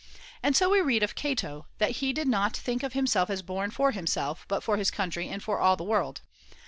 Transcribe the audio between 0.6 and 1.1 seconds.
we read